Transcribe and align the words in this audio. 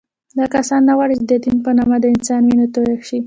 دا 0.37 0.45
کسان 0.55 0.81
نه 0.89 0.93
غواړي 0.97 1.15
چې 1.19 1.25
د 1.31 1.33
دین 1.43 1.57
په 1.65 1.71
نامه 1.77 1.97
د 2.01 2.05
انسان 2.15 2.41
وینه 2.45 2.67
تویه 2.73 2.95
شي 3.07 3.17